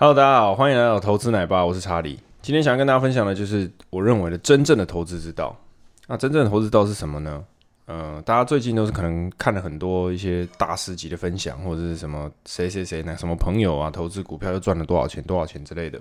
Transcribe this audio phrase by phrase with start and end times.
[0.00, 2.20] Hello，大家好，欢迎来到投资奶爸，我是查理。
[2.40, 5.58] 今天想要跟大家分享的就是我认为的真正的投资之道。
[6.06, 7.44] 那真正的投资之道是什么呢？
[7.86, 13.16] 呃，大家最近都是可能看了很多一些大师级的分享，或者是什么谁谁谁那？
[13.16, 16.00] 什么朋友啊，投资股票又赚了多少钱、多少钱之类的。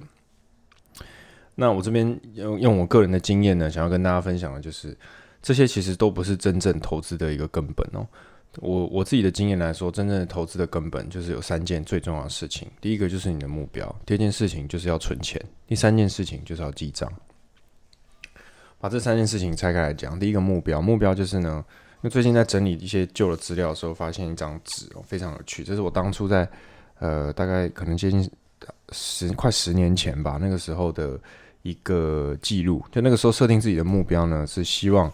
[1.55, 4.95] 那我这边用用我个人的经验呢，想要跟大家分享的就是，
[5.41, 8.05] 这些其实都不是真正投资的一个根本哦。
[8.59, 12.67] 我我自己的经验来说，真正的投资的根本就是有三件最重要的事情。
[12.81, 17.11] 第一个就是你的目标，第二件事情就是要存钱，第三件事情就是要记账。
[18.79, 21.63] 把这三件事情拆开来讲，第一个目标，目标就是呢，
[21.96, 25.63] 因为最近在整理一些旧的资料的时候，发现一张纸哦，非常有趣。
[25.63, 26.47] 这是我当初在
[26.99, 28.29] 呃大概可能接近
[28.91, 31.19] 十快十年前吧，那个时候的
[31.61, 32.83] 一个记录。
[32.91, 35.11] 就那个时候设定自己的目标呢，是希望。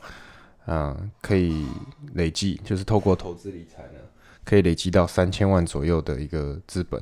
[0.65, 1.65] 嗯，可以
[2.13, 3.99] 累计，就是透过投资理财呢，
[4.45, 7.01] 可以累积到三千万左右的一个资本。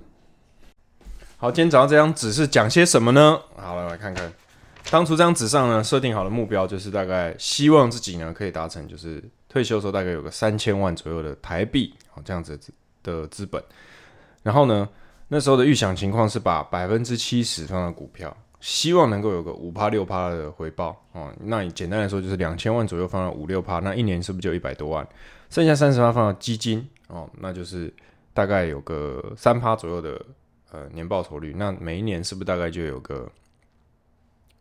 [1.38, 3.40] 好，今天早上这张纸是讲些什么呢？
[3.56, 4.32] 好了，来看看，
[4.90, 12.60] 当初这张纸上呢，设定好的目标就是大概希望自己呢可以达成，就是退休的时候大概有个三千万左右的台币，好这样子
[13.04, 13.64] 的资本。
[14.44, 14.90] 然后呢，
[15.28, 18.36] 那时候的预想情况是把百分之七十放到股票。
[18.62, 25.06] 希望能够有个五趴六趴的回报哦，那你简单来说就是两千万左右放到五六趴，那一年是不是就一百多万？
[25.50, 27.92] 剩下三十趴放到基金哦，那就是
[28.36, 30.24] 大概有个三趴左右的
[30.72, 33.28] 呃年报酬率，那每一年是不是大概就有个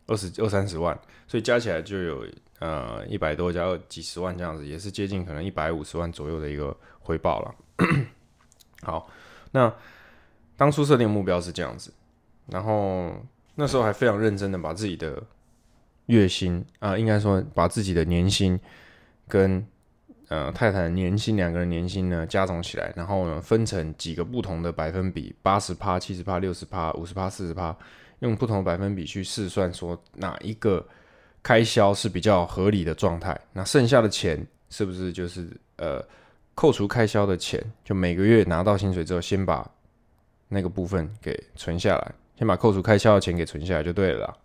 [0.07, 0.99] 二十二三十万？
[1.27, 2.25] 所以加起来就有
[2.57, 7.55] 呃一百多加几十万这样子，也是接近可能一百五十万左右的一个回报了。
[8.81, 9.07] 好，
[9.51, 9.71] 那
[10.57, 11.93] 当初设定目标是这样子，
[12.47, 13.13] 然后。
[13.55, 15.21] 那时候还非常认真的把自己的
[16.07, 18.59] 月薪啊，应该说把自己的年薪
[19.27, 19.65] 跟
[20.29, 27.75] 呃太太的年薪两个人年薪呢加总起来，然后呢分成几个不同的百分比，八十趴、七十趴、六十趴、五十趴、四十趴，
[28.19, 30.85] 用不同百分比去试算，说哪一个
[31.43, 36.03] 开销是比较合理的状态，那剩下的钱是不是就是呃
[36.55, 39.69] 扣除开销的钱，就每个月拿到薪水之后，先把
[40.47, 42.11] 那个部分给存下来。
[42.41, 44.35] 先把扣除开销的钱给存下来就对了，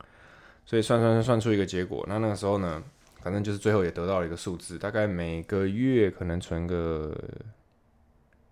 [0.67, 2.05] 所以算算算算出一个结果。
[2.07, 2.83] 那那个时候呢，
[3.23, 7.17] 反正就是最后也得到了一个数字，大概每个月可能存个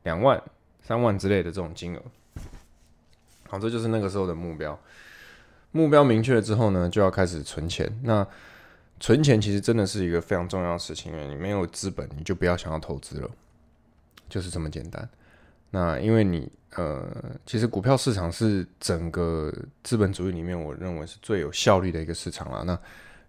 [0.05, 0.43] 两万、
[0.81, 2.01] 三万之类的这种金额。
[3.47, 4.81] 好，这就是那个时候的目标。
[5.73, 8.01] 目标明确了之后呢，就要开始存钱。
[8.03, 8.27] 那
[8.99, 13.31] 存钱其实真的是一个非常重要的事情，因为你没有资本，你就不要想要投资了，
[14.27, 15.07] 就是这么简单。
[15.75, 16.49] 那因为你。
[16.77, 17.07] 呃，
[17.47, 19.55] 其实股票市场是整个
[19.85, 22.65] 资本主义里面，我认为是最有效率的一个市场了。
[22.65, 22.77] 那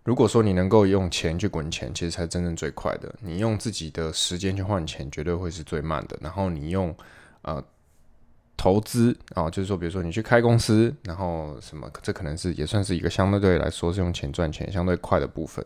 [0.03, 3.13] 如果说你能够用钱去滚钱，其实才真正最快的。
[3.19, 6.17] 你用自己的时间去换钱，绝对会是最慢的。
[6.21, 6.91] 然后你用
[7.43, 7.63] 呃
[8.57, 15.63] 投资啊，就是说，比如说你去开公司，然后什么，这可能是也算是一个相对来说是用钱赚钱相对快的部分。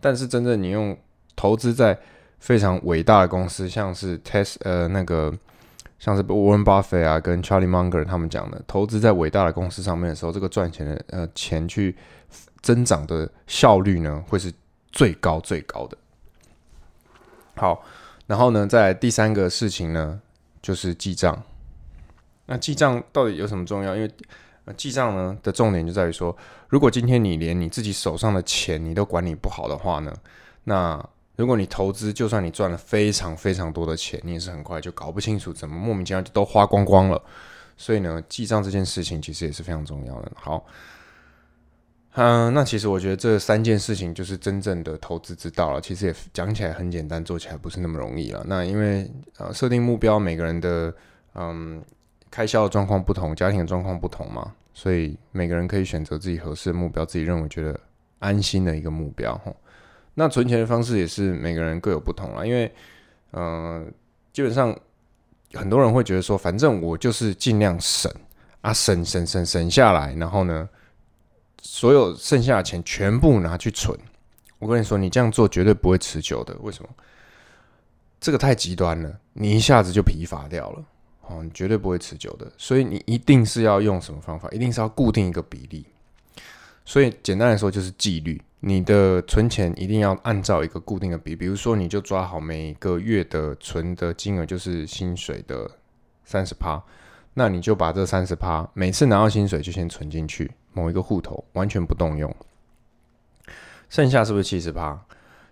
[0.00, 0.98] 但是真正你用
[1.36, 1.96] 投资在
[2.40, 5.32] 非常伟大的公司，像是 tes 呃那个。
[6.04, 11.96] 像是 Warren Buffett 啊，跟 Charlie Munger 他们讲的，投资在伟大的公司上面的时候，这个赚钱的呃钱去
[12.60, 14.52] 增长的效率呢，会是
[14.92, 15.96] 最高最高的。
[17.56, 17.82] 好，
[18.26, 20.20] 然后呢，在第三个事情呢，
[20.60, 21.42] 就是记账。
[22.44, 23.96] 那记账到底有什么重要？
[23.96, 24.10] 因为
[24.76, 26.36] 记账呢的重点就在于说，
[26.68, 30.14] 如果今天你连你自己手上的钱你都管理不好的话呢，
[30.64, 31.02] 那
[31.36, 37.20] 如果你投资，就算你赚了非常非常多的钱，你也是很快就搞不清楚怎么莫名其妙就都花光光了。
[37.76, 40.30] 所以呢，记账这件事情其实也是非常重要的。
[40.36, 40.64] 好，
[42.12, 45.80] 嗯，那其实我觉得这三件事情就是真正的投资之道了。
[45.80, 48.44] 其实也讲起来很简单，做起来不是那么容易了。
[48.46, 50.94] 那因为呃，设定目标，每个人的
[51.34, 51.82] 嗯
[52.30, 57.78] 开销的状况不同，家庭的状况不同嘛，所以每个人可以选择自己合适的目标，自己认为觉得
[58.20, 59.40] 安心的一个目标，
[60.14, 62.72] 那存钱的方式也是每个人各有不同啦，因为，
[63.32, 63.92] 嗯，
[64.32, 64.76] 基本上
[65.52, 68.10] 很多人会觉得说，反正我就是尽量省
[68.60, 70.68] 啊，省省省省下来，然后呢，
[71.60, 73.98] 所有剩下的钱全部拿去存。
[74.60, 76.56] 我跟你说，你这样做绝对不会持久的。
[76.60, 76.88] 为什么？
[78.20, 80.84] 这个太极端了，你一下子就疲乏掉了，
[81.22, 82.50] 哦，你绝对不会持久的。
[82.56, 84.48] 所以你一定是要用什么方法？
[84.50, 85.84] 一定是要固定一个比例。
[86.86, 88.40] 所以简单来说就是纪律。
[88.66, 95.70] 你的存钱一定要按照一个固定的比，比如说你就抓好每个月的存的金额就是薪水的
[96.24, 96.82] 三十趴，
[97.34, 102.34] 那你就把这三十趴每次拿到薪水就先存进去某一个户头，完全不动用。
[103.90, 104.98] 剩下是不是七十趴？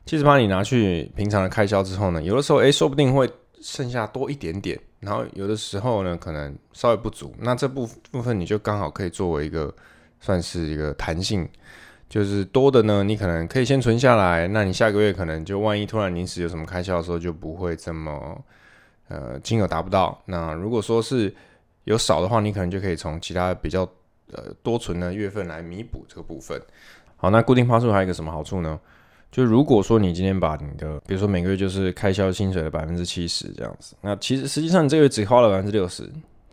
[0.07, 3.31] 七十趴你拿去平常的开销之后呢，有的时候诶，说不定会
[3.61, 9.73] 剩下多一点点，然后有的时候呢，可能稍微不足，那这部部分你就刚好可以作为一个
[10.19, 11.47] 算是一个弹性，
[12.13, 18.39] 就是多的呢，你可能可以先存下来，那你下个月可能就万一突然临时有什么开销的时候，就不会这么
[19.09, 20.21] 呃金额达不到。
[20.27, 21.35] 那如果说是
[21.85, 23.81] 有少的话，你可能就可以从其他比较
[24.31, 26.61] 呃多存的月份来弥补这个部分。
[27.17, 28.79] 好，那固定趴数还有一个什么好处呢？
[29.31, 36.07] 就如果说你今天把你的，比如说每个月就是开销薪水的百分之七十这样子，那其实实际上你这个月只花了百分之六十，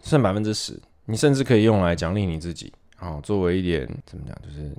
[0.03, 4.71] 剩百分之十，你甚至可以用来奖励你自己，啊，作为一点怎么讲，就是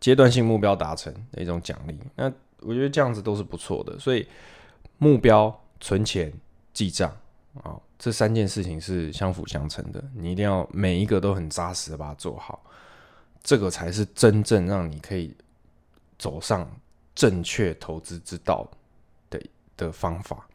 [0.00, 1.98] 阶段性目标达成的一种奖励。
[2.14, 3.98] 那我觉得这样子都是不错的。
[3.98, 4.26] 所以
[4.98, 6.32] 目标、存钱、
[6.72, 7.10] 记账
[7.62, 12.62] 啊，这三件事情是相辅相成的，你一定要每一个都很扎实的把它做好，
[13.42, 15.34] 这个才是真正让你可以
[16.18, 16.68] 走上。
[17.16, 18.70] 正确投资之道
[19.30, 19.40] 的
[19.74, 20.46] 的方法。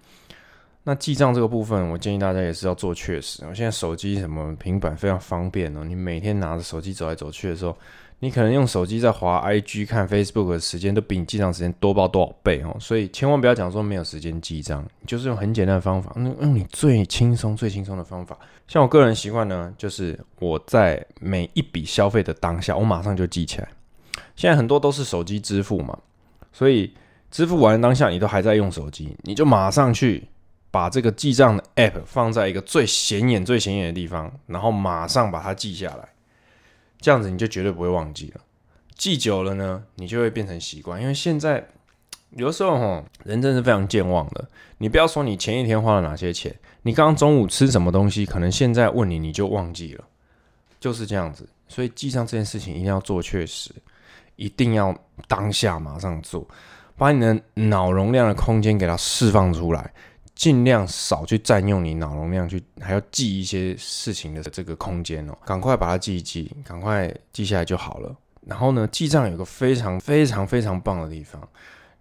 [0.84, 3.44] 那记账这个部分，我建议大家也是要做确实。
[3.48, 7.76] 我现在手机什么平板非常方便哦，你每天拿着手机走来走去的时候，
[8.24, 12.78] 你可能用手机在滑 IG 看 Facebook 的时间，都比你记账时间多报多少倍哦。
[12.80, 18.38] 所以千万不要讲说没有时间记账，就是用很简单的方法，那用你最轻松、最轻松的方法。
[18.68, 23.68] 像我个人习惯呢，就是我在每一笔消费的当下，我马上就记起来。
[24.36, 25.98] 现在很多都是手机支付嘛。
[26.54, 26.94] 所以
[27.32, 30.28] 支付完当下，你都还在用手机，你就马上去
[30.70, 36.10] 把这个记账的 App 放在一个最显眼、最显眼的地方，然后马上把它记下来。
[37.02, 38.42] 这样子你就绝对不会忘记了。
[38.96, 41.02] 记久了呢，你就会变成习惯。
[41.02, 41.68] 因为现在
[42.38, 44.48] 有的时候哈，人真是非常健忘的。
[44.78, 50.06] 你不要说你前一天花了哪些钱，你刚刚中午吃什么东西，可能现在问你你就忘记了，
[50.80, 51.50] 就是这样子。
[51.68, 53.74] 所以记账这件事情一定要做确实。
[54.38, 56.48] 一定要当下马上做，
[56.98, 59.94] 把你的脑容量的空间给它释放出来，
[60.42, 68.16] 尽量少去占用你脑容量，去还要记一些事情的这个空间哦，赶快把它记一记，赶快记下来就好了。
[68.48, 71.48] 然后呢，记账有个非常非常非常棒的地方，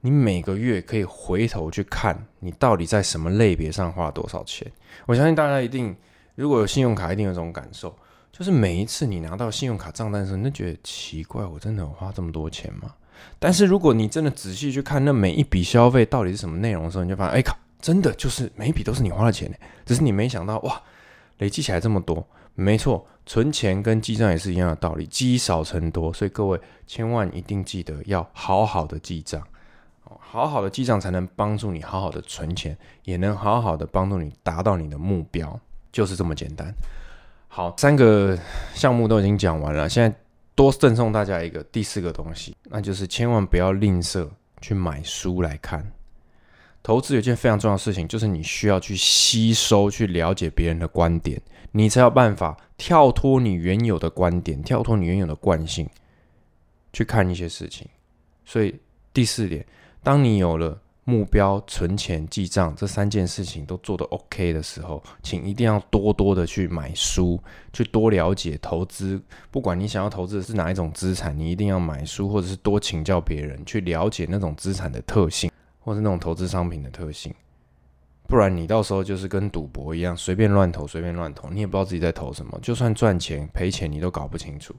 [0.01, 4.67] 你每个月可以回头去看你到底在什么类别上花多少钱。
[5.05, 5.95] 我相信大家一定
[6.35, 7.95] 如果有信用卡，一定有这种感受。
[8.33, 12.95] 就是每一次你拿到信用卡账单的时候，你都觉得奇怪，我真的有花这么多钱吗？
[13.39, 19.57] 但是如果你真的仔细去看那每一笔消费到底是什么内容的时候，你就发现，哎靠，真的就是每一笔都是你花的钱呢。
[19.85, 20.81] 只是你没想到，哇，
[21.39, 22.27] 累积起来这么多。
[22.55, 26.13] 没错，存钱跟记账也是一样的道理，积少成多。
[26.13, 29.43] 所以各位千万一定记得要好好的记账，
[30.03, 35.59] 好好的记账才能帮助你好好的存钱，也能好好的帮助你达到你的目标，
[35.91, 36.75] 就是这么简单。
[37.49, 38.39] 好，三个
[38.75, 40.15] 项目都已经讲完了，现在
[40.55, 44.29] 多赠送大家一个第四个东西，那就是千万不要吝啬
[44.61, 45.91] 去买书来看。
[46.83, 51.41] 投资有件非常重要的事情，就是你需要去吸收、去了解别人的观点，
[51.73, 55.89] 你才有办法跳脱你原有的观点，跳脱你原有的惯性，
[56.93, 57.87] 去看一些事情。
[58.45, 58.75] 所以
[59.13, 59.67] 第四点，
[60.03, 60.81] 当你有了。
[61.05, 67.41] 目标、存钱、记账这三件事情都做得 OK 的时候，请一定要多多的去买书，
[67.73, 69.21] 去多了解投资。
[69.51, 75.50] 不管你想要投资的是哪一种资产，你一定要买书，或者是多请教别人，去了解那种资产的特性，
[75.81, 77.35] 或是那种投资商品的特性。
[78.29, 84.73] 不然你到时候就是跟赌博一样，随便乱投，随便乱投，你也不知道自己在投什么，就算赚钱赔钱，你都搞不清楚。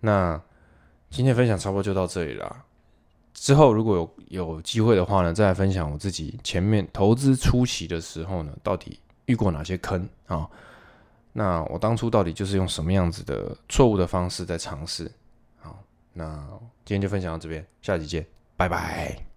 [0.00, 0.40] 那
[1.10, 2.64] 今天分享差不多就到这里了。
[3.34, 10.48] 之后如果有有机会的话呢，再来分享我自己前面投资初期的时候呢，到底遇过哪些坑啊？
[11.32, 15.10] 那我当初到底就是用什么样子的错误的方式在尝试？
[15.60, 16.46] 好，那
[16.84, 18.26] 今天就分享到这边，下期见，
[18.56, 19.31] 拜拜。